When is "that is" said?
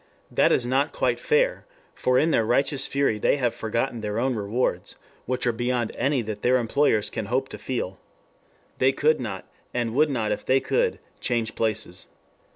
0.31-0.65